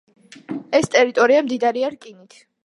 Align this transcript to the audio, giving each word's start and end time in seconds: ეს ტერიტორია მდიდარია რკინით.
ეს 0.79 0.89
ტერიტორია 0.95 1.45
მდიდარია 1.49 1.93
რკინით. 1.97 2.41